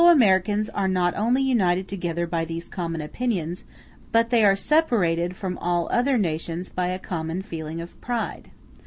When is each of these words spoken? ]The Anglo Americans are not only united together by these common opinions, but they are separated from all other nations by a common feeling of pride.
]The 0.01 0.05
Anglo 0.07 0.15
Americans 0.15 0.67
are 0.71 0.87
not 0.87 1.13
only 1.15 1.43
united 1.43 1.87
together 1.87 2.25
by 2.25 2.43
these 2.43 2.67
common 2.67 3.01
opinions, 3.01 3.65
but 4.11 4.31
they 4.31 4.43
are 4.43 4.55
separated 4.55 5.35
from 5.35 5.59
all 5.59 5.87
other 5.91 6.17
nations 6.17 6.69
by 6.69 6.87
a 6.87 6.97
common 6.97 7.43
feeling 7.43 7.79
of 7.79 8.01
pride. 8.01 8.49